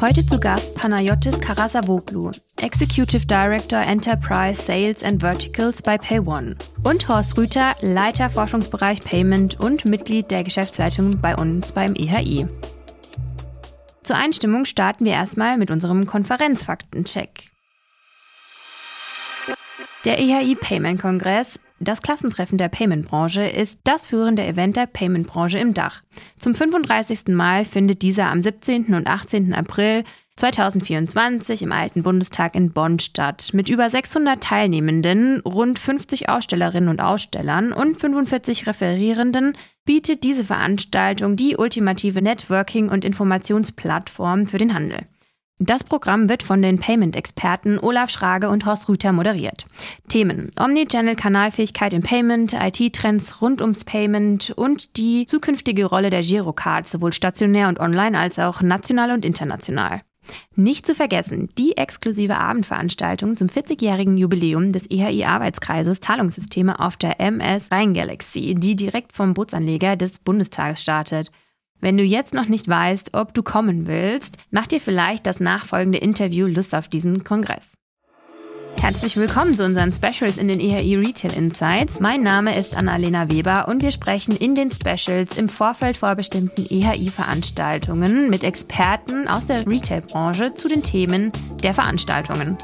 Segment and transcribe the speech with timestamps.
[0.00, 6.56] Heute zu Gast Panayotis Karasavoglu, Executive Director Enterprise Sales and Verticals bei PayOne.
[6.82, 12.46] Und Horst Rüther, Leiter Forschungsbereich Payment und Mitglied der Geschäftsleitung bei uns beim EHI.
[14.02, 17.44] Zur Einstimmung starten wir erstmal mit unserem Konferenzfaktencheck.
[20.04, 25.74] Der EHI Payment Kongress, das Klassentreffen der Payment-Branche, ist das führende Event der Payment-Branche im
[25.74, 26.02] Dach.
[26.38, 27.28] Zum 35.
[27.28, 28.94] Mal findet dieser am 17.
[28.94, 29.54] und 18.
[29.54, 30.04] April
[30.36, 33.50] 2024 im Alten Bundestag in Bonn statt.
[33.52, 41.36] Mit über 600 Teilnehmenden, rund 50 Ausstellerinnen und Ausstellern und 45 Referierenden bietet diese Veranstaltung
[41.36, 44.98] die ultimative Networking- und Informationsplattform für den Handel.
[45.60, 49.66] Das Programm wird von den Payment-Experten Olaf Schrage und Horst Rüther moderiert.
[50.08, 57.12] Themen: Omnichannel-Kanalfähigkeit im Payment, IT-Trends rund ums Payment und die zukünftige Rolle der Girocard, sowohl
[57.12, 60.02] stationär und online als auch national und international.
[60.56, 67.70] Nicht zu vergessen, die exklusive Abendveranstaltung zum 40-jährigen Jubiläum des EHI-Arbeitskreises Zahlungssysteme auf der MS
[67.70, 71.30] Rhein-Galaxy, die direkt vom Bootsanleger des Bundestages startet.
[71.80, 75.98] Wenn du jetzt noch nicht weißt, ob du kommen willst, mach dir vielleicht das nachfolgende
[75.98, 77.74] Interview Lust auf diesen Kongress.
[78.80, 82.00] Herzlich willkommen zu unseren Specials in den EHI Retail Insights.
[82.00, 88.28] Mein Name ist Annalena Weber und wir sprechen in den Specials im Vorfeld vorbestimmten EHI-Veranstaltungen
[88.28, 92.58] mit Experten aus der Retail-Branche zu den Themen der Veranstaltungen.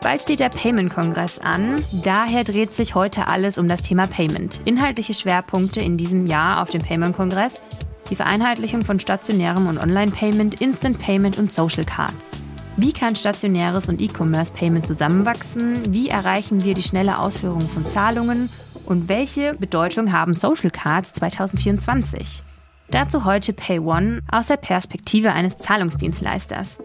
[0.00, 1.84] Bald steht der Payment-Kongress an.
[2.04, 4.60] Daher dreht sich heute alles um das Thema Payment.
[4.64, 7.60] Inhaltliche Schwerpunkte in diesem Jahr auf dem Payment-Kongress
[8.06, 12.30] die Vereinheitlichung von stationärem und Online-Payment, Instant Payment und Social Cards.
[12.76, 15.94] Wie kann stationäres und E-Commerce-Payment zusammenwachsen?
[15.94, 18.50] Wie erreichen wir die schnelle Ausführung von Zahlungen?
[18.84, 22.42] Und welche Bedeutung haben Social Cards 2024?
[22.90, 26.78] Dazu heute PayOne aus der Perspektive eines Zahlungsdienstleisters.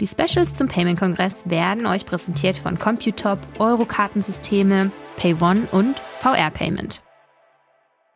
[0.00, 7.03] Die Specials zum Payment-Kongress werden euch präsentiert von Computop, Euro-Kartensysteme, PayOne und VR Payment.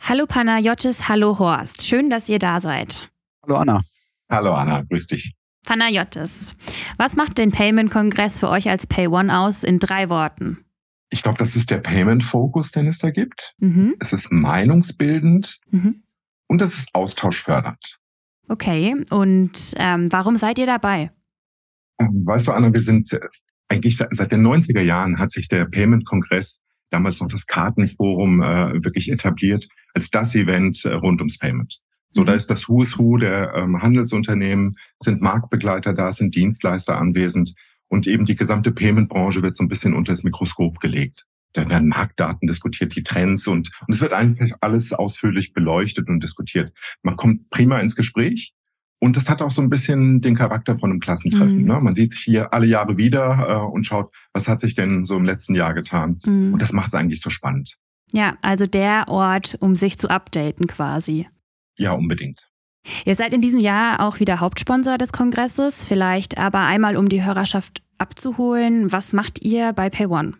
[0.00, 1.86] Hallo Panayotis, hallo Horst.
[1.86, 3.10] Schön, dass ihr da seid.
[3.42, 3.80] Hallo Anna.
[4.30, 5.34] Hallo Anna, grüß dich.
[5.66, 6.56] Panayotis,
[6.96, 10.64] was macht den Payment-Kongress für euch als PayOne aus in drei Worten?
[11.10, 13.54] Ich glaube, das ist der Payment-Fokus, den es da gibt.
[13.58, 13.96] Mhm.
[14.00, 16.02] Es ist meinungsbildend mhm.
[16.46, 17.98] und es ist austauschfördernd.
[18.48, 21.10] Okay, und ähm, warum seid ihr dabei?
[22.00, 23.20] Ähm, weißt du, Anna, wir sind äh,
[23.68, 28.82] eigentlich seit, seit den 90er Jahren hat sich der Payment-Kongress damals noch das Kartenforum äh,
[28.82, 31.80] wirklich etabliert als das Event äh, rund ums Payment.
[32.10, 32.26] So, mhm.
[32.26, 37.54] da ist das Who is Who der ähm, Handelsunternehmen, sind Marktbegleiter da, sind Dienstleister anwesend
[37.88, 41.26] und eben die gesamte Payment-Branche wird so ein bisschen unter das Mikroskop gelegt.
[41.54, 46.22] Da werden Marktdaten diskutiert, die Trends und, und es wird einfach alles ausführlich beleuchtet und
[46.22, 46.72] diskutiert.
[47.02, 48.54] Man kommt prima ins Gespräch
[49.00, 51.62] und das hat auch so ein bisschen den Charakter von einem Klassentreffen.
[51.62, 51.66] Mhm.
[51.66, 51.80] Ne?
[51.80, 55.16] Man sieht sich hier alle Jahre wieder äh, und schaut, was hat sich denn so
[55.16, 56.20] im letzten Jahr getan.
[56.24, 56.52] Mhm.
[56.52, 57.76] Und das macht es eigentlich so spannend.
[58.12, 61.28] Ja, also der Ort, um sich zu updaten quasi.
[61.76, 62.48] Ja, unbedingt.
[63.04, 65.84] Ihr seid in diesem Jahr auch wieder Hauptsponsor des Kongresses.
[65.84, 68.92] Vielleicht aber einmal, um die Hörerschaft abzuholen.
[68.92, 70.34] Was macht ihr bei PayOne?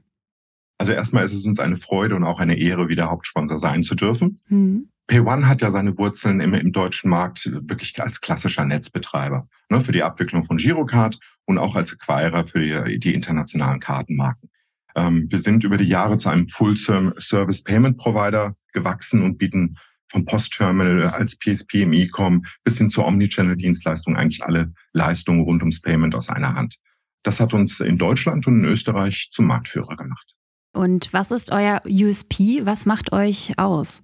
[0.79, 3.95] Also erstmal ist es uns eine Freude und auch eine Ehre, wieder Hauptsponsor sein zu
[3.95, 4.41] dürfen.
[4.49, 4.89] Mhm.
[5.09, 9.93] PayOne hat ja seine Wurzeln im, im, deutschen Markt wirklich als klassischer Netzbetreiber ne, für
[9.93, 14.51] die Abwicklung von Girocard und auch als Acquirer für die, die internationalen Kartenmarken.
[14.99, 19.77] Ähm, wir sind über die Jahre zu einem Full-Service Payment Provider gewachsen und bieten
[20.11, 25.81] vom Postterminal als PSP im E-Com bis hin zur Omnichannel-Dienstleistung eigentlich alle Leistungen rund ums
[25.81, 26.77] Payment aus einer Hand.
[27.23, 30.35] Das hat uns in Deutschland und in Österreich zum Marktführer gemacht.
[30.73, 32.65] Und was ist euer USP?
[32.65, 34.03] Was macht euch aus?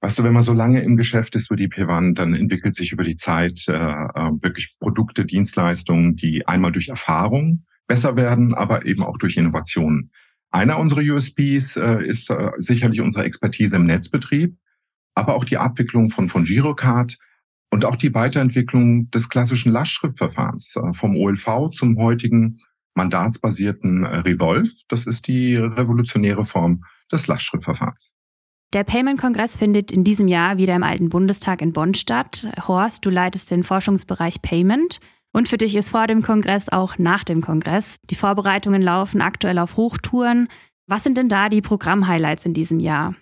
[0.00, 2.90] Weißt du, wenn man so lange im Geschäft ist wie die P1, dann entwickelt sich
[2.90, 8.86] über die Zeit äh, äh, wirklich Produkte, Dienstleistungen, die einmal durch Erfahrung besser werden, aber
[8.86, 10.10] eben auch durch Innovationen.
[10.52, 14.54] Einer unserer USPs äh, ist äh, sicherlich unsere Expertise im Netzbetrieb,
[15.14, 17.16] aber auch die Abwicklung von, von Girocard
[17.70, 22.60] und auch die Weiterentwicklung des klassischen Lastschriftverfahrens äh, vom OLV zum heutigen
[22.94, 24.70] mandatsbasierten äh, Revolve.
[24.88, 28.14] Das ist die revolutionäre Form des Lastschriftverfahrens.
[28.74, 32.48] Der Payment-Kongress findet in diesem Jahr wieder im Alten Bundestag in Bonn statt.
[32.66, 35.00] Horst, du leitest den Forschungsbereich Payment.
[35.32, 37.96] Und für dich ist vor dem Kongress auch nach dem Kongress.
[38.10, 40.48] Die Vorbereitungen laufen aktuell auf Hochtouren.
[40.86, 43.14] Was sind denn da die Programm-Highlights in diesem Jahr?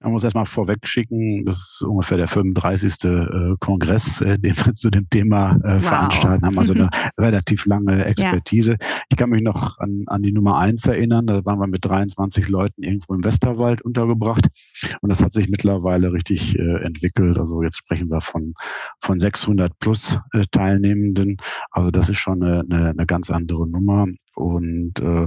[0.00, 3.04] Man muss erstmal vorweg schicken, das ist ungefähr der 35.
[3.04, 5.84] Äh, Kongress, äh, den wir zu dem Thema äh, wow.
[5.84, 8.72] veranstalten, haben also eine relativ lange Expertise.
[8.72, 8.88] Ja.
[9.10, 12.46] Ich kann mich noch an, an die Nummer eins erinnern, da waren wir mit 23
[12.48, 14.46] Leuten irgendwo im Westerwald untergebracht
[15.00, 17.38] und das hat sich mittlerweile richtig entwickelt.
[17.38, 18.52] Also jetzt sprechen wir von,
[19.00, 20.18] von 600 plus
[20.50, 21.38] Teilnehmenden.
[21.70, 24.06] Also das ist schon eine, eine, eine ganz andere Nummer.
[24.34, 25.26] Und äh,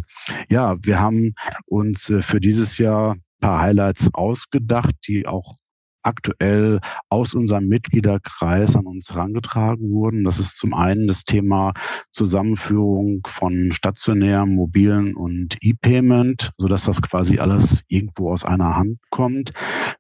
[0.49, 1.33] ja, wir haben
[1.65, 5.57] uns für dieses Jahr paar Highlights ausgedacht, die auch
[6.01, 10.23] aktuell aus unserem Mitgliederkreis an uns herangetragen wurden.
[10.23, 11.73] Das ist zum einen das Thema
[12.11, 19.51] Zusammenführung von stationärem, mobilen und E-Payment, sodass das quasi alles irgendwo aus einer Hand kommt.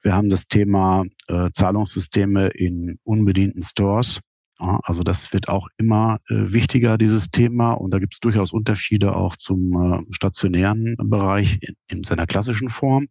[0.01, 4.21] Wir haben das Thema äh, Zahlungssysteme in unbedienten Stores.
[4.59, 7.71] Also das wird auch immer äh, wichtiger, dieses Thema.
[7.71, 12.67] Und da gibt es durchaus Unterschiede auch zum äh, stationären Bereich in, in, seiner klassischen
[12.69, 13.07] Form.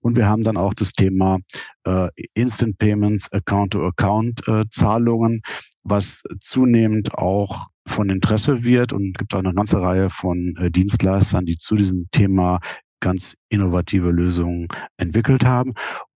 [0.00, 1.38] Und wir haben dann auch das Thema
[1.84, 5.40] äh, Instant Payments, Account-to-Account-Zahlungen,
[5.82, 11.56] was zunehmend auch von Interesse wird und gibt auch eine ganze Reihe von Dienstleistern, die
[11.56, 12.58] zu diesem Thema
[13.00, 15.74] ganz innovative Lösungen entwickelt haben.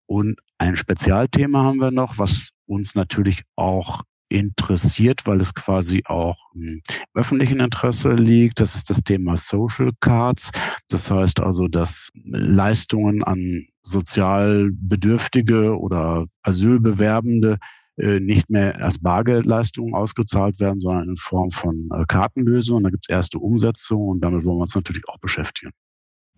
[0.08, 6.38] Und ein Spezialthema haben wir noch, was uns natürlich auch interessiert, weil es quasi auch
[6.54, 6.82] im
[7.14, 8.60] öffentlichen Interesse liegt.
[8.60, 10.52] Das ist das Thema Social Cards.
[10.88, 17.58] Das heißt also, dass Leistungen an sozial Bedürftige oder Asylbewerbende
[17.98, 22.84] äh, nicht mehr als Bargeldleistungen ausgezahlt werden, sondern in Form von äh, Kartenlösungen.
[22.84, 25.72] Da gibt es erste Umsetzungen und damit wollen wir uns natürlich auch beschäftigen.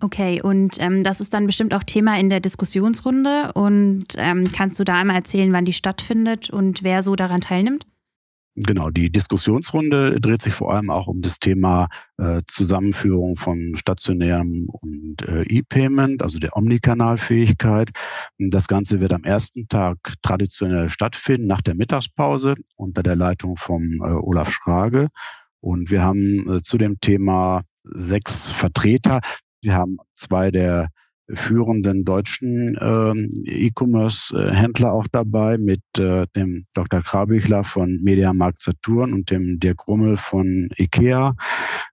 [0.04, 3.54] Okay, und ähm, das ist dann bestimmt auch Thema in der Diskussionsrunde.
[3.54, 7.86] Und ähm, kannst du da einmal erzählen, wann die stattfindet und wer so daran teilnimmt?
[8.56, 11.88] Genau, die Diskussionsrunde dreht sich vor allem auch um das Thema
[12.18, 17.92] äh, Zusammenführung von stationärem und äh, E-Payment, also der Omnikanalfähigkeit.
[18.40, 24.02] Das Ganze wird am ersten Tag traditionell stattfinden, nach der Mittagspause unter der Leitung vom
[24.02, 25.08] äh, Olaf Schrage.
[25.62, 29.22] Und wir haben äh, zu dem Thema sechs Vertreter.
[29.62, 30.90] Wir haben zwei der
[31.34, 37.02] führenden deutschen äh, E-Commerce-Händler auch dabei mit äh, dem Dr.
[37.02, 41.36] Krabüchler von Mediamarkt Saturn und dem Dirk Rummel von IKEA.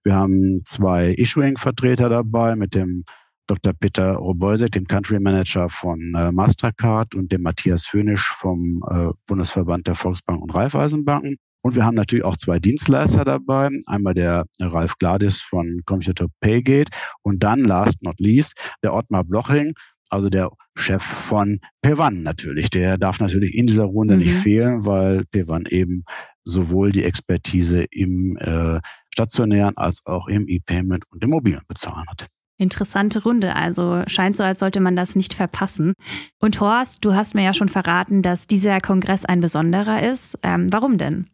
[0.03, 3.05] Wir haben zwei Issuing-Vertreter dabei mit dem
[3.47, 3.73] Dr.
[3.73, 9.87] Peter Robeusek, dem Country Manager von äh, Mastercard und dem Matthias Hönisch vom äh, Bundesverband
[9.87, 11.39] der Volksbank und Raiffeisenbanken.
[11.63, 13.71] Und wir haben natürlich auch zwei Dienstleister dabei.
[13.87, 16.91] Einmal der Ralf Gladis von Computer Paygate
[17.23, 19.75] und dann, last not least, der Ottmar Bloching,
[20.11, 22.71] also der Chef von Pevan natürlich.
[22.71, 24.21] Der darf natürlich in dieser Runde mhm.
[24.21, 26.05] nicht fehlen, weil Pevan eben
[26.45, 28.81] sowohl die Expertise im äh,
[29.13, 32.27] stationären als auch im E-Payment und im mobilen Bezahlen hat.
[32.61, 35.93] Interessante Runde, also scheint so, als sollte man das nicht verpassen.
[36.41, 40.37] Und Horst, du hast mir ja schon verraten, dass dieser Kongress ein besonderer ist.
[40.43, 41.29] Ähm, warum denn?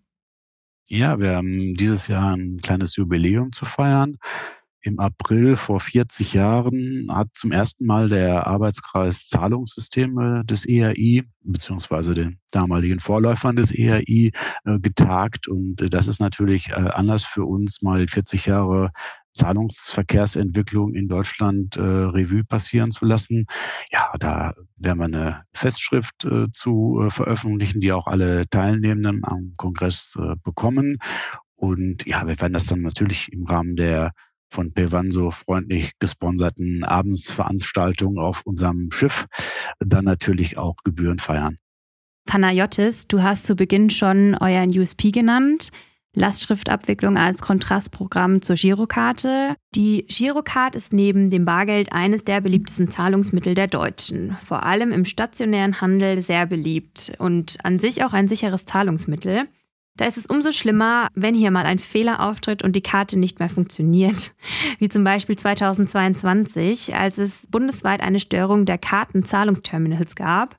[0.87, 4.19] Ja, wir haben dieses Jahr ein kleines Jubiläum zu feiern.
[4.83, 12.13] Im April vor 40 Jahren hat zum ersten Mal der Arbeitskreis Zahlungssysteme des ERI beziehungsweise
[12.13, 14.33] den damaligen Vorläufern des ERI
[14.67, 15.49] äh, getagt.
[15.49, 18.91] Und äh, das ist natürlich äh, Anlass für uns, mal 40 Jahre
[19.35, 23.47] Zahlungsverkehrsentwicklung in Deutschland äh, Revue passieren zu lassen.
[23.93, 29.55] Ja, da werden wir eine Festschrift äh, zu äh, veröffentlichen, die auch alle Teilnehmenden am
[29.57, 30.99] Kongress äh, bekommen.
[31.55, 34.13] Und ja, wir werden das dann natürlich im Rahmen der
[34.51, 39.27] von Pevan so freundlich gesponserten Abendsveranstaltung auf unserem Schiff
[39.81, 41.57] dann natürlich auch Gebühren feiern.
[42.27, 45.71] Panayotis, du hast zu Beginn schon euren USP genannt.
[46.15, 49.57] Lastschriftabwicklung als Kontrastprogramm zur Girokarte.
[49.75, 54.37] Die Girocard ist neben dem Bargeld eines der beliebtesten Zahlungsmittel der Deutschen.
[54.45, 59.45] Vor allem im stationären Handel sehr beliebt und an sich auch ein sicheres Zahlungsmittel.
[59.97, 63.39] Da ist es umso schlimmer, wenn hier mal ein Fehler auftritt und die Karte nicht
[63.39, 64.33] mehr funktioniert.
[64.81, 70.57] Wie zum Beispiel 2022, als es bundesweit eine Störung der Kartenzahlungsterminals gab.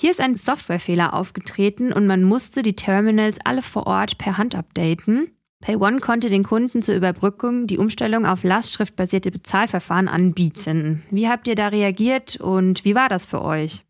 [0.00, 4.54] Hier ist ein Softwarefehler aufgetreten und man musste die Terminals alle vor Ort per Hand
[4.54, 5.32] updaten.
[5.60, 11.02] PayOne konnte den Kunden zur Überbrückung die Umstellung auf lastschriftbasierte Bezahlverfahren anbieten.
[11.10, 13.84] Wie habt ihr da reagiert und wie war das für euch?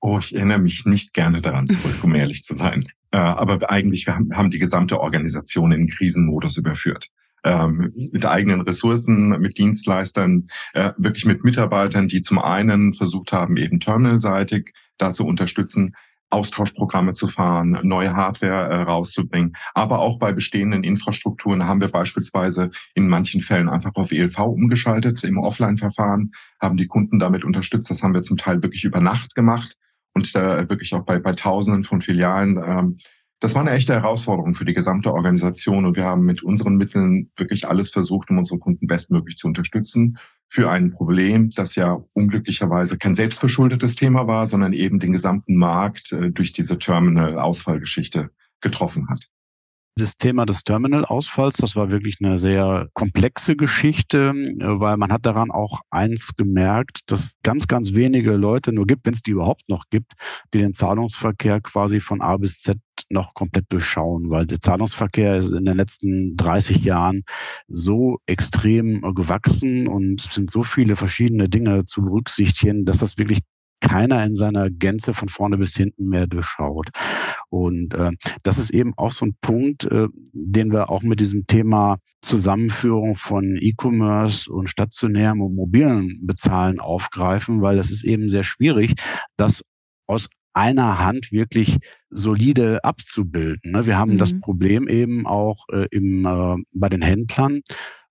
[0.00, 2.88] Oh, ich erinnere mich nicht gerne daran zurück, um ehrlich zu sein.
[3.12, 7.10] Äh, aber eigentlich, wir haben die gesamte Organisation in Krisenmodus überführt.
[7.44, 13.56] Ähm, mit eigenen Ressourcen, mit Dienstleistern, äh, wirklich mit Mitarbeitern, die zum einen versucht haben,
[13.56, 15.94] eben terminalseitig da zu unterstützen,
[16.30, 19.56] Austauschprogramme zu fahren, neue Hardware äh, rauszubringen.
[19.74, 25.22] Aber auch bei bestehenden Infrastrukturen haben wir beispielsweise in manchen Fällen einfach auf ELV umgeschaltet
[25.22, 27.90] im Offline-Verfahren, haben die Kunden damit unterstützt.
[27.90, 29.76] Das haben wir zum Teil wirklich über Nacht gemacht
[30.14, 32.56] und äh, wirklich auch bei, bei Tausenden von Filialen.
[32.56, 32.98] Ähm,
[33.38, 37.30] das war eine echte Herausforderung für die gesamte Organisation und wir haben mit unseren Mitteln
[37.36, 42.98] wirklich alles versucht, um unsere Kunden bestmöglich zu unterstützen für ein Problem, das ja unglücklicherweise
[42.98, 49.28] kein selbstverschuldetes Thema war, sondern eben den gesamten Markt äh, durch diese Terminal-Ausfallgeschichte getroffen hat.
[49.98, 55.24] Das Thema des Terminal-Ausfalls, das war wirklich eine sehr komplexe Geschichte, äh, weil man hat
[55.24, 59.66] daran auch eins gemerkt, dass ganz, ganz wenige Leute nur gibt, wenn es die überhaupt
[59.68, 60.12] noch gibt,
[60.52, 62.76] die den Zahlungsverkehr quasi von A bis Z
[63.08, 67.22] noch komplett durchschauen, weil der Zahlungsverkehr ist in den letzten 30 Jahren
[67.66, 73.40] so extrem gewachsen und es sind so viele verschiedene Dinge zu berücksichtigen, dass das wirklich
[73.80, 76.88] keiner in seiner Gänze von vorne bis hinten mehr durchschaut.
[77.48, 81.46] Und äh, das ist eben auch so ein Punkt, äh, den wir auch mit diesem
[81.46, 88.44] Thema Zusammenführung von E-Commerce und stationärem und mobilen Bezahlen aufgreifen, weil es ist eben sehr
[88.44, 88.94] schwierig,
[89.36, 89.62] das
[90.06, 91.76] aus einer Hand wirklich
[92.08, 93.72] solide abzubilden.
[93.72, 93.86] Ne?
[93.86, 94.18] Wir haben mhm.
[94.18, 97.60] das Problem eben auch äh, im, äh, bei den Händlern.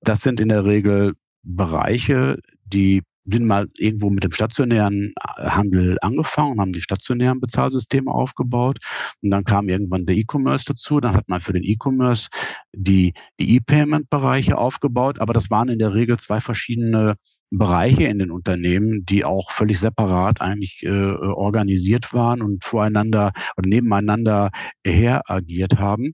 [0.01, 5.97] Das sind in der Regel Bereiche, die sind mal irgendwo mit dem stationären äh, Handel
[6.01, 8.77] angefangen, haben die stationären Bezahlsysteme aufgebaut
[9.21, 10.99] und dann kam irgendwann der E-Commerce dazu.
[10.99, 12.29] Dann hat man für den E-Commerce
[12.73, 17.15] die, die E-Payment-Bereiche aufgebaut, aber das waren in der Regel zwei verschiedene
[17.51, 23.67] Bereiche in den Unternehmen, die auch völlig separat eigentlich äh, organisiert waren und voreinander oder
[23.67, 24.51] nebeneinander
[24.85, 26.13] her agiert haben.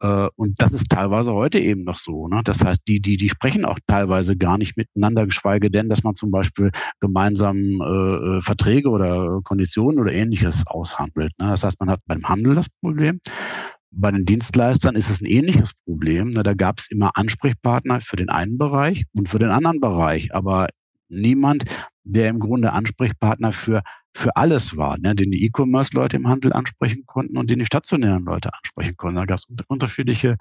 [0.00, 2.28] Äh, und das ist teilweise heute eben noch so.
[2.28, 2.42] Ne?
[2.44, 6.14] Das heißt, die, die, die sprechen auch teilweise gar nicht miteinander, geschweige denn, dass man
[6.14, 6.70] zum Beispiel
[7.00, 11.32] gemeinsam äh, Verträge oder Konditionen oder ähnliches aushandelt.
[11.38, 11.48] Ne?
[11.48, 13.20] Das heißt, man hat beim Handel das Problem.
[13.94, 16.34] Bei den Dienstleistern ist es ein ähnliches Problem.
[16.34, 20.68] Da gab es immer Ansprechpartner für den einen Bereich und für den anderen Bereich, aber
[21.10, 21.64] niemand,
[22.02, 23.82] der im Grunde Ansprechpartner für,
[24.14, 25.14] für alles war, ne?
[25.14, 29.18] den die E-Commerce-Leute im Handel ansprechen konnten und den die stationären Leute ansprechen konnten.
[29.18, 30.36] Da gab es unterschiedliche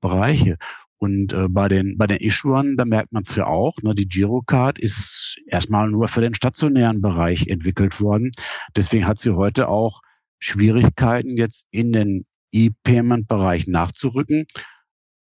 [0.00, 0.56] Bereiche.
[0.96, 4.08] Und äh, bei den bei den Issuern, da merkt man es ja auch, ne, die
[4.08, 8.30] Girocard ist erstmal nur für den stationären Bereich entwickelt worden.
[8.74, 10.00] Deswegen hat sie heute auch
[10.38, 14.46] Schwierigkeiten, jetzt in den E-Payment-Bereich nachzurücken.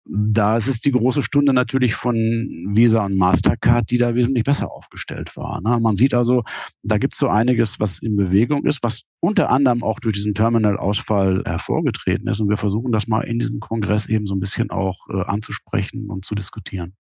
[0.09, 4.71] Da ist es die große Stunde natürlich von Visa und Mastercard, die da wesentlich besser
[4.71, 5.61] aufgestellt war.
[5.61, 5.81] Ne?
[5.81, 6.45] Man sieht also,
[6.85, 10.35] da gibt es so einiges, was in Bewegung ist, was unter anderem auch durch diesen
[10.35, 12.39] Terminal-Ausfall hervorgetreten ist.
[12.39, 16.09] Und wir versuchen das mal in diesem Kongress eben so ein bisschen auch äh, anzusprechen
[16.09, 16.95] und zu diskutieren.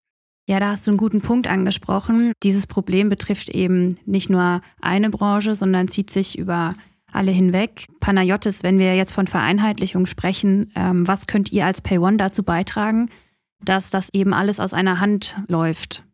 [0.48, 2.32] Ja, da hast du einen guten Punkt angesprochen.
[2.42, 6.74] Dieses Problem betrifft eben nicht nur eine Branche, sondern zieht sich über
[7.12, 7.86] alle hinweg.
[8.00, 13.10] Panayotis, wenn wir jetzt von Vereinheitlichung sprechen, ähm, was könnt ihr als PayOne dazu beitragen,
[13.60, 16.04] dass das eben alles aus einer Hand läuft?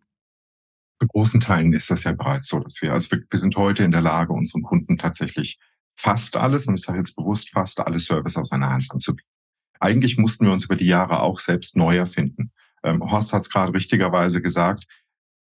[1.00, 3.82] Zu großen Teilen ist das ja bereits so, dass wir, also wir, wir sind heute
[3.82, 5.58] in der Lage, unseren Kunden tatsächlich
[5.96, 9.28] fast alles, und ich sage jetzt bewusst fast alle Service aus einer Hand anzubieten.
[9.80, 12.52] Eigentlich mussten wir uns über die Jahre auch selbst neu erfinden.
[12.84, 14.86] Ähm, Horst hat es gerade richtigerweise gesagt,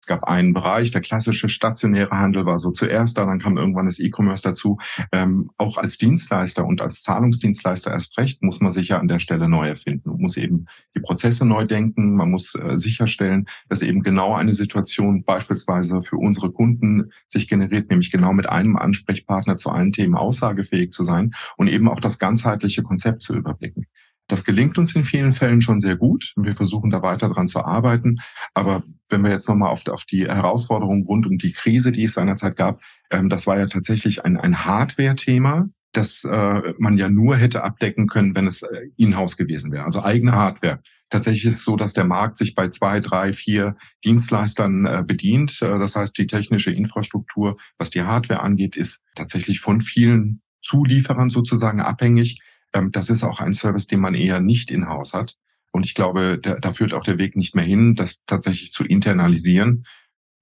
[0.01, 3.85] es gab einen Bereich, der klassische stationäre Handel war so zuerst da, dann kam irgendwann
[3.85, 4.77] das E-Commerce dazu.
[5.11, 9.19] Ähm, auch als Dienstleister und als Zahlungsdienstleister erst recht muss man sich ja an der
[9.19, 10.09] Stelle neu erfinden.
[10.09, 10.65] Man muss eben
[10.95, 16.17] die Prozesse neu denken, man muss äh, sicherstellen, dass eben genau eine Situation beispielsweise für
[16.17, 21.33] unsere Kunden sich generiert, nämlich genau mit einem Ansprechpartner zu allen Themen aussagefähig zu sein
[21.57, 23.85] und eben auch das ganzheitliche Konzept zu überblicken.
[24.29, 26.33] Das gelingt uns in vielen Fällen schon sehr gut.
[26.37, 28.19] Wir versuchen da weiter dran zu arbeiten.
[28.53, 32.13] Aber wenn wir jetzt nochmal auf, auf die Herausforderungen rund um die Krise, die es
[32.13, 37.35] seinerzeit gab, ähm, das war ja tatsächlich ein, ein Hardware-Thema, das äh, man ja nur
[37.37, 40.79] hätte abdecken können, wenn es äh, in-house gewesen wäre, also eigene Hardware.
[41.09, 45.59] Tatsächlich ist es so, dass der Markt sich bei zwei, drei, vier Dienstleistern äh, bedient.
[45.63, 51.31] Äh, das heißt, die technische Infrastruktur, was die Hardware angeht, ist tatsächlich von vielen Zulieferern
[51.31, 52.39] sozusagen abhängig.
[52.73, 55.37] Ähm, das ist auch ein Service, den man eher nicht in-house hat.
[55.71, 58.83] Und ich glaube, da, da führt auch der Weg nicht mehr hin, das tatsächlich zu
[58.83, 59.85] internalisieren.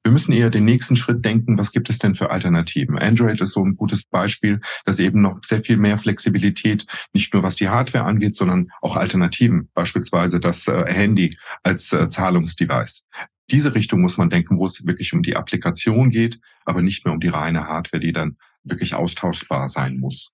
[0.03, 2.97] Wir müssen eher den nächsten Schritt denken, was gibt es denn für Alternativen?
[2.97, 7.43] Android ist so ein gutes Beispiel, dass eben noch sehr viel mehr Flexibilität, nicht nur
[7.43, 13.03] was die Hardware angeht, sondern auch Alternativen, beispielsweise das äh, Handy als äh, Zahlungsdevice.
[13.51, 17.13] Diese Richtung muss man denken, wo es wirklich um die Applikation geht, aber nicht mehr
[17.13, 20.31] um die reine Hardware, die dann wirklich austauschbar sein muss.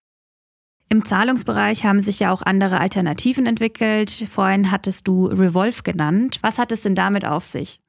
[0.94, 4.12] Im Zahlungsbereich haben sich ja auch andere Alternativen entwickelt.
[4.30, 6.38] Vorhin hattest du Revolve genannt.
[6.44, 7.80] Was hat es denn damit auf sich?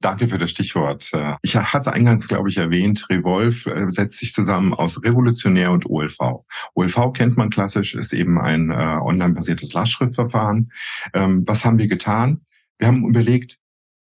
[0.00, 1.10] Danke für das Stichwort.
[1.42, 6.44] Ich hatte eingangs, glaube ich, erwähnt, Revolve äh, setzt sich zusammen aus Revolutionär und OLV.
[6.74, 10.70] OLV kennt man klassisch, ist eben ein äh, online-basiertes Lastschriftverfahren.
[11.12, 12.42] Ähm, was haben wir getan?
[12.78, 13.58] Wir haben überlegt,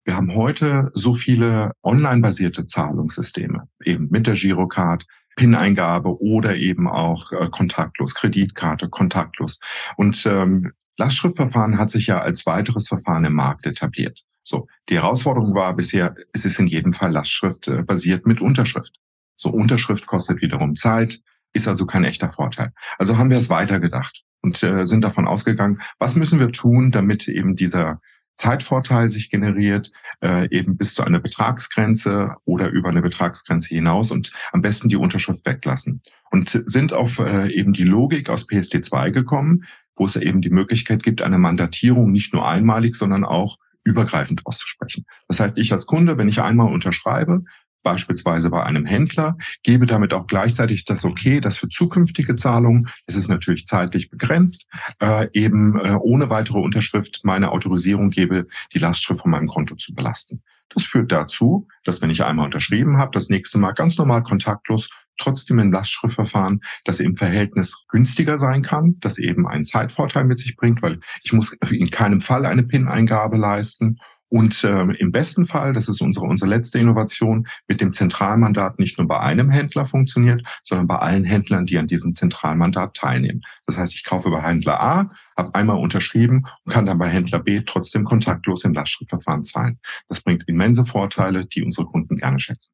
[0.05, 5.05] wir haben heute so viele online-basierte Zahlungssysteme, eben mit der Girocard,
[5.41, 9.59] PIN-Eingabe oder eben auch äh, kontaktlos, Kreditkarte, kontaktlos.
[9.97, 14.21] Und ähm, Lastschriftverfahren hat sich ja als weiteres Verfahren im Markt etabliert.
[14.43, 18.97] So, die Herausforderung war bisher, es ist in jedem Fall Lastschrift äh, basiert mit Unterschrift.
[19.35, 21.21] So, Unterschrift kostet wiederum Zeit,
[21.55, 22.73] ist also kein echter Vorteil.
[22.99, 27.29] Also haben wir es weitergedacht und äh, sind davon ausgegangen, was müssen wir tun, damit
[27.29, 28.03] eben dieser
[28.41, 29.93] Zeitvorteil sich generiert,
[30.23, 34.97] äh, eben bis zu einer Betragsgrenze oder über eine Betragsgrenze hinaus und am besten die
[34.97, 36.01] Unterschrift weglassen.
[36.31, 41.03] Und sind auf äh, eben die Logik aus PSD2 gekommen, wo es eben die Möglichkeit
[41.03, 45.05] gibt, eine Mandatierung nicht nur einmalig, sondern auch übergreifend auszusprechen.
[45.29, 47.45] Das heißt, ich als Kunde, wenn ich einmal unterschreibe,
[47.83, 53.17] beispielsweise bei einem Händler, gebe damit auch gleichzeitig das Okay, dass für zukünftige Zahlungen, es
[53.17, 54.67] ist natürlich zeitlich begrenzt,
[55.01, 59.95] äh, eben äh, ohne weitere Unterschrift meine Autorisierung gebe, die Lastschrift von meinem Konto zu
[59.95, 60.43] belasten.
[60.69, 64.89] Das führt dazu, dass wenn ich einmal unterschrieben habe, das nächste Mal ganz normal kontaktlos
[65.19, 70.57] trotzdem ein Lastschriftverfahren, das im Verhältnis günstiger sein kann, das eben einen Zeitvorteil mit sich
[70.57, 73.99] bringt, weil ich muss in keinem Fall eine PIN-Eingabe leisten
[74.31, 78.97] und äh, im besten Fall, das ist unsere, unsere letzte Innovation, mit dem Zentralmandat nicht
[78.97, 83.43] nur bei einem Händler funktioniert, sondern bei allen Händlern, die an diesem Zentralmandat teilnehmen.
[83.67, 87.41] Das heißt, ich kaufe bei Händler A, habe einmal unterschrieben und kann dann bei Händler
[87.41, 89.81] B trotzdem kontaktlos im Lastschriftverfahren zahlen.
[90.09, 92.73] Das bringt immense Vorteile, die unsere Kunden gerne schätzen.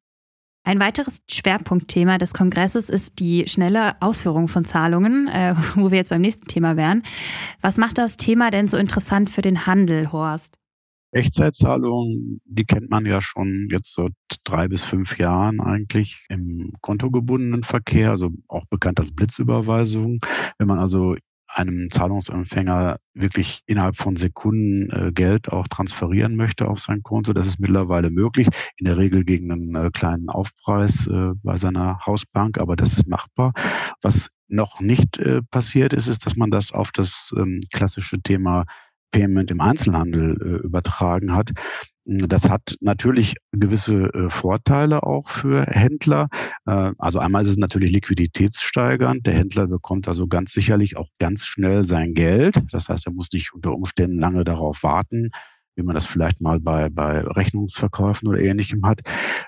[0.63, 6.09] Ein weiteres Schwerpunktthema des Kongresses ist die schnelle Ausführung von Zahlungen, äh, wo wir jetzt
[6.09, 7.01] beim nächsten Thema wären.
[7.61, 10.59] Was macht das Thema denn so interessant für den Handel, Horst?
[11.11, 17.63] Echtzeitzahlungen, die kennt man ja schon jetzt seit drei bis fünf Jahren eigentlich im kontogebundenen
[17.63, 20.19] Verkehr, also auch bekannt als Blitzüberweisung.
[20.57, 21.15] Wenn man also
[21.47, 27.33] einem Zahlungsempfänger wirklich innerhalb von Sekunden äh, Geld auch transferieren möchte auf sein Konto.
[27.33, 28.47] Das ist mittlerweile möglich,
[28.77, 33.07] in der Regel gegen einen äh, kleinen Aufpreis äh, bei seiner Hausbank, aber das ist
[33.07, 33.53] machbar.
[34.01, 35.19] Was noch nicht
[35.51, 38.63] passiert ist, ist, dass man das auf das ähm, klassische Thema
[39.11, 41.51] Payment im Einzelhandel äh, übertragen hat.
[42.05, 46.29] Das hat natürlich gewisse äh, Vorteile auch für Händler.
[46.65, 49.25] Äh, also einmal ist es natürlich liquiditätssteigernd.
[49.25, 52.61] Der Händler bekommt also ganz sicherlich auch ganz schnell sein Geld.
[52.71, 55.31] Das heißt, er muss nicht unter Umständen lange darauf warten,
[55.77, 58.99] wie man das vielleicht mal bei, bei Rechnungsverkäufen oder ähnlichem hat.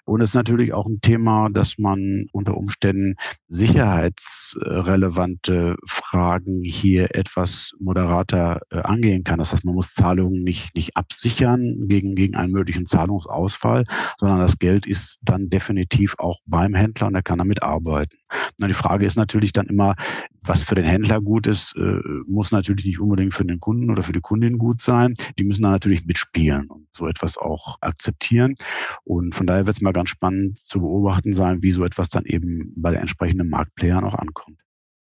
[0.05, 3.15] Und es ist natürlich auch ein Thema, dass man unter Umständen
[3.47, 9.39] sicherheitsrelevante Fragen hier etwas moderater äh, angehen kann.
[9.39, 13.85] Das heißt, man muss Zahlungen nicht, nicht absichern gegen, gegen einen möglichen Zahlungsausfall,
[14.17, 18.18] sondern das Geld ist dann definitiv auch beim Händler und er kann damit arbeiten.
[18.59, 19.95] Na, die Frage ist natürlich dann immer,
[20.41, 24.03] was für den Händler gut ist, äh, muss natürlich nicht unbedingt für den Kunden oder
[24.03, 25.13] für die Kundin gut sein.
[25.37, 28.55] Die müssen dann natürlich mitspielen und so etwas auch akzeptieren.
[29.03, 32.25] Und von daher wird es mal ganz spannend zu beobachten sein, wie so etwas dann
[32.25, 34.59] eben bei den entsprechenden Marktplayern auch ankommt.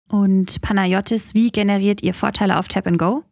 [0.09, 3.23] Und Panayotis, wie generiert ihr Vorteile auf Tap Go?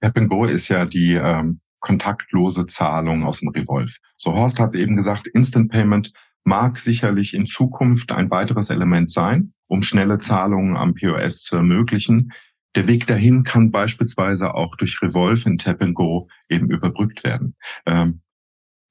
[0.00, 3.92] Tap Go ist ja die ähm, kontaktlose Zahlung aus dem Revolve.
[4.16, 6.12] So Horst hat es eben gesagt, Instant Payment
[6.44, 12.32] mag sicherlich in Zukunft ein weiteres Element sein um schnelle Zahlungen am POS zu ermöglichen.
[12.76, 17.56] Der Weg dahin kann beispielsweise auch durch Revolve in Tap Go eben überbrückt werden.
[17.86, 18.20] Ähm,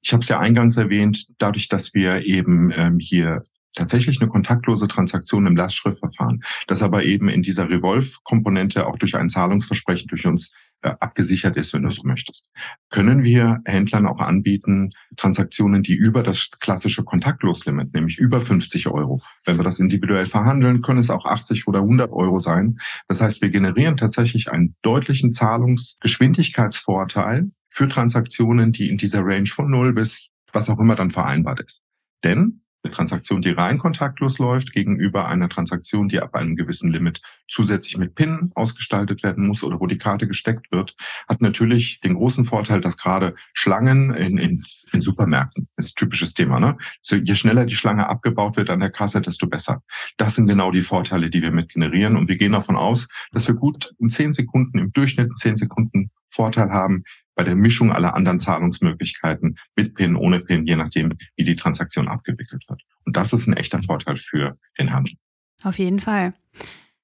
[0.02, 4.88] ich habe es ja eingangs erwähnt, dadurch, dass wir eben ähm, hier tatsächlich eine kontaktlose
[4.88, 10.52] Transaktion im Lastschriftverfahren, das aber eben in dieser Revolve-Komponente auch durch ein Zahlungsversprechen durch uns
[10.82, 12.48] äh, abgesichert ist, wenn du so möchtest.
[12.90, 19.22] Können wir Händlern auch anbieten, Transaktionen, die über das klassische Kontaktloslimit, nämlich über 50 Euro,
[19.44, 22.78] wenn wir das individuell verhandeln, können es auch 80 oder 100 Euro sein.
[23.08, 29.70] Das heißt, wir generieren tatsächlich einen deutlichen Zahlungsgeschwindigkeitsvorteil für Transaktionen, die in dieser Range von
[29.70, 31.82] 0 bis was auch immer dann vereinbart ist.
[32.22, 37.22] Denn eine Transaktion, die rein kontaktlos läuft, gegenüber einer Transaktion, die ab einem gewissen Limit
[37.48, 40.94] zusätzlich mit PIN ausgestaltet werden muss oder wo die Karte gesteckt wird,
[41.28, 46.34] hat natürlich den großen Vorteil, dass gerade Schlangen in, in, in Supermärkten, ist ein typisches
[46.34, 46.76] Thema, ne?
[47.02, 49.82] So, je schneller die Schlange abgebaut wird an der Kasse, desto besser.
[50.16, 52.16] Das sind genau die Vorteile, die wir mit generieren.
[52.16, 56.10] Und wir gehen davon aus, dass wir gut in zehn Sekunden, im Durchschnitt zehn Sekunden
[56.30, 61.44] Vorteil haben, bei der Mischung aller anderen Zahlungsmöglichkeiten mit PIN, ohne PIN, je nachdem, wie
[61.44, 62.82] die Transaktion abgewickelt wird.
[63.04, 65.14] Und das ist ein echter Vorteil für den Handel.
[65.62, 66.34] Auf jeden Fall.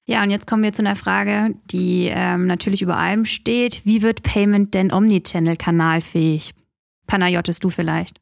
[0.05, 3.85] Ja, und jetzt kommen wir zu einer Frage, die ähm, natürlich über allem steht.
[3.85, 6.53] Wie wird Payment denn Omnichannel kanalfähig?
[7.07, 8.21] Panayotis, du vielleicht?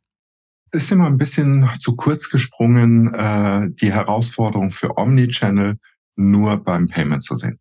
[0.71, 5.79] ist immer ein bisschen zu kurz gesprungen, äh, die Herausforderung für Omnichannel
[6.15, 7.59] nur beim Payment zu sehen.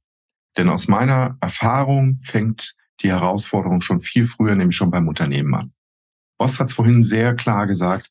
[0.56, 5.72] Denn aus meiner Erfahrung fängt die Herausforderung schon viel früher, nämlich schon beim Unternehmen an.
[6.38, 8.10] Boss hat es vorhin sehr klar gesagt,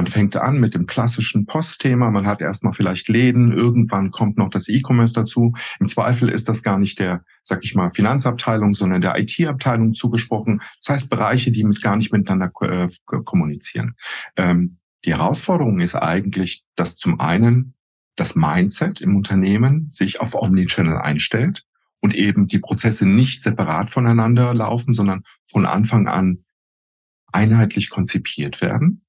[0.00, 2.10] man fängt an mit dem klassischen Postthema.
[2.10, 3.52] Man hat erstmal vielleicht Läden.
[3.52, 5.52] Irgendwann kommt noch das E-Commerce dazu.
[5.78, 10.62] Im Zweifel ist das gar nicht der, sag ich mal, Finanzabteilung, sondern der IT-Abteilung zugesprochen.
[10.80, 12.88] Das heißt Bereiche, die mit gar nicht miteinander äh,
[13.26, 13.94] kommunizieren.
[14.36, 17.74] Ähm, die Herausforderung ist eigentlich, dass zum einen
[18.16, 21.66] das Mindset im Unternehmen sich auf Omnichannel einstellt
[22.00, 26.44] und eben die Prozesse nicht separat voneinander laufen, sondern von Anfang an
[27.32, 29.04] einheitlich konzipiert werden.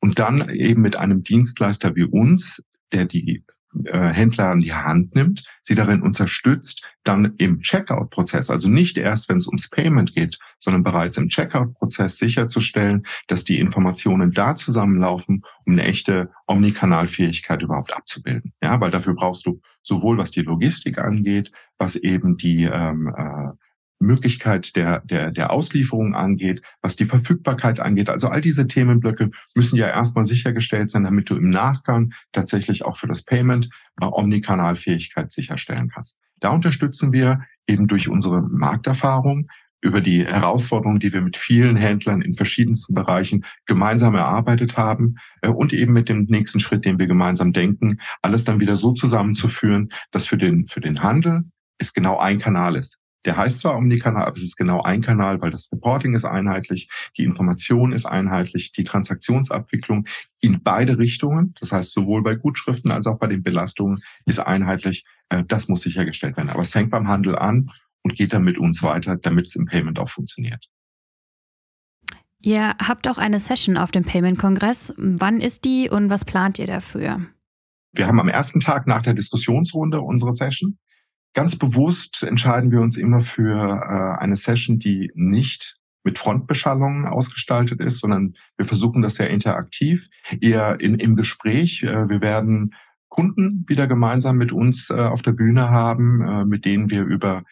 [0.00, 3.44] Und dann eben mit einem Dienstleister wie uns, der die
[3.84, 9.38] Händler an die Hand nimmt, sie darin unterstützt, dann im Checkout-Prozess, also nicht erst, wenn
[9.38, 15.74] es ums Payment geht, sondern bereits im Checkout-Prozess sicherzustellen, dass die Informationen da zusammenlaufen, um
[15.74, 18.52] eine echte Omnikanalfähigkeit überhaupt abzubilden.
[18.62, 23.52] Ja, weil dafür brauchst du sowohl was die Logistik angeht, was eben die ähm, äh,
[24.00, 28.08] Möglichkeit der, der, der Auslieferung angeht, was die Verfügbarkeit angeht.
[28.08, 32.96] Also all diese Themenblöcke müssen ja erstmal sichergestellt sein, damit du im Nachgang tatsächlich auch
[32.96, 33.68] für das Payment
[34.00, 36.16] äh, Omnikanalfähigkeit sicherstellen kannst.
[36.40, 39.48] Da unterstützen wir eben durch unsere Markterfahrung
[39.80, 45.48] über die Herausforderungen, die wir mit vielen Händlern in verschiedensten Bereichen gemeinsam erarbeitet haben äh,
[45.48, 49.90] und eben mit dem nächsten Schritt, den wir gemeinsam denken, alles dann wieder so zusammenzuführen,
[50.10, 51.44] dass für den, für den Handel
[51.78, 52.98] es genau ein Kanal ist.
[53.24, 56.88] Der heißt zwar Omnikanal, aber es ist genau ein Kanal, weil das Reporting ist einheitlich,
[57.16, 60.06] die Information ist einheitlich, die Transaktionsabwicklung
[60.40, 65.04] in beide Richtungen, das heißt sowohl bei Gutschriften als auch bei den Belastungen ist einheitlich.
[65.30, 66.50] Äh, das muss sichergestellt werden.
[66.50, 67.70] Aber es fängt beim Handel an
[68.02, 70.68] und geht dann mit uns weiter, damit es im Payment auch funktioniert.
[72.40, 74.94] Ihr habt auch eine Session auf dem Payment-Kongress.
[74.96, 77.26] Wann ist die und was plant ihr dafür?
[77.92, 80.78] Wir haben am ersten Tag nach der Diskussionsrunde unsere Session.
[81.38, 87.78] Ganz bewusst entscheiden wir uns immer für äh, eine Session, die nicht mit Frontbeschallung ausgestaltet
[87.80, 90.08] ist, sondern wir versuchen das sehr interaktiv,
[90.40, 91.84] eher in, im Gespräch.
[91.84, 92.74] Äh, wir werden
[93.08, 97.44] Kunden wieder gemeinsam mit uns äh, auf der Bühne haben, äh, mit denen wir über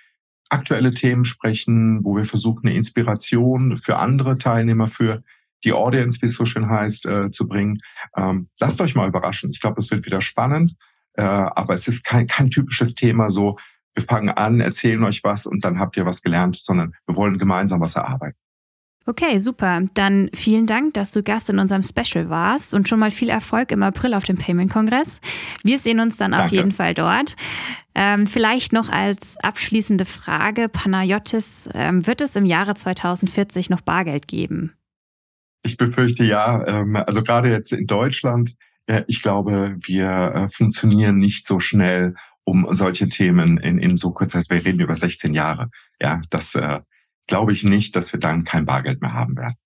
[0.49, 5.22] aktuelle Themen sprechen, wo wir versuchen, eine Inspiration für andere Teilnehmer, für
[5.62, 7.79] die Audience, wie es so schön heißt, zu bringen.
[8.16, 9.51] Ähm, lasst euch mal überraschen.
[9.51, 10.75] Ich glaube, es wird wieder spannend,
[11.14, 13.57] aber es ist kein, kein typisches Thema so,
[13.96, 17.38] wir fangen an, erzählen euch was und dann habt ihr was gelernt, sondern wir wollen
[17.38, 18.38] gemeinsam was erarbeiten.
[19.09, 19.82] Okay, super.
[19.94, 23.70] Dann vielen Dank, dass du Gast in unserem Special warst und schon mal viel Erfolg
[23.70, 25.20] im April auf dem Payment-Kongress.
[25.62, 26.46] Wir sehen uns dann Danke.
[26.46, 27.37] auf jeden Fall dort.
[27.94, 34.26] Ähm, vielleicht noch als abschließende Frage, Panayotis, ähm, wird es im Jahre 2040 noch Bargeld
[34.26, 34.72] geben?
[35.62, 36.66] Ich befürchte ja.
[36.66, 38.56] Ähm, also gerade jetzt in Deutschland,
[38.87, 44.12] äh, ich glaube, wir äh, funktionieren nicht so schnell um solche Themen in, in so
[44.12, 44.50] kurzer Zeit.
[44.50, 45.68] Wir reden über 16 Jahre.
[46.00, 46.80] Ja, das äh,
[47.26, 49.56] glaube ich nicht, dass wir dann kein Bargeld mehr haben werden.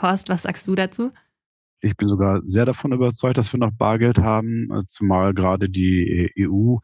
[0.00, 1.12] Horst, was sagst du dazu?
[1.84, 6.32] Ich bin sogar sehr davon überzeugt, dass wir noch Bargeld haben, äh, zumal gerade die
[6.38, 6.76] EU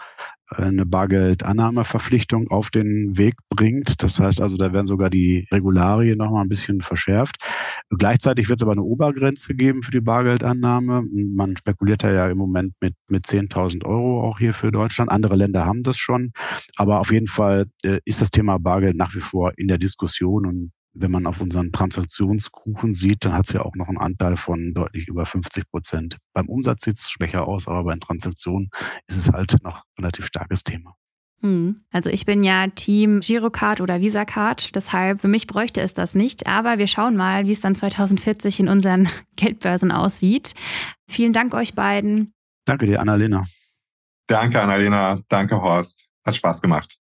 [0.51, 4.03] äh, eine Bargeldannahmeverpflichtung auf den Weg bringt.
[4.03, 7.37] Das heißt also, da werden sogar die Regularien noch mal ein bisschen verschärft.
[7.91, 11.05] Gleichzeitig wird es aber eine Obergrenze geben für die Bargeldannahme.
[11.13, 15.13] Man spekuliert da ja im Moment mit, mit 10.000 Euro auch hier für Deutschland.
[15.13, 16.33] Andere Länder haben das schon.
[16.77, 20.45] Aber auf jeden Fall äh, ist das Thema Bargeld nach wie vor in der Diskussion
[20.45, 24.37] und wenn man auf unseren Transaktionskuchen sieht, dann hat es ja auch noch einen Anteil
[24.37, 26.17] von deutlich über 50 Prozent.
[26.33, 28.71] Beim Umsatz sieht es schwächer aus, aber bei den Transaktionen
[29.07, 30.95] ist es halt noch ein relativ starkes Thema.
[31.41, 31.85] Hm.
[31.93, 36.47] Also ich bin ja Team Girocard oder Visa-Card, deshalb für mich bräuchte es das nicht.
[36.47, 40.55] Aber wir schauen mal, wie es dann 2040 in unseren Geldbörsen aussieht.
[41.09, 42.33] Vielen Dank euch beiden.
[42.65, 43.45] Danke dir, Annalena.
[44.27, 45.21] Danke, Annalena.
[45.29, 46.07] Danke, Horst.
[46.25, 46.98] Hat Spaß gemacht.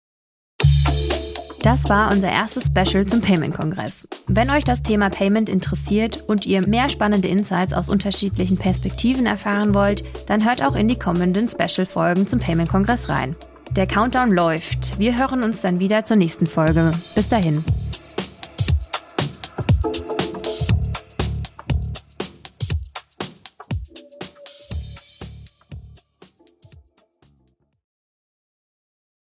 [1.62, 4.08] Das war unser erstes Special zum Payment-Kongress.
[4.26, 9.72] Wenn euch das Thema Payment interessiert und ihr mehr spannende Insights aus unterschiedlichen Perspektiven erfahren
[9.72, 13.36] wollt, dann hört auch in die kommenden Special-Folgen zum Payment-Kongress rein.
[13.76, 14.98] Der Countdown läuft.
[14.98, 16.92] Wir hören uns dann wieder zur nächsten Folge.
[17.14, 17.64] Bis dahin.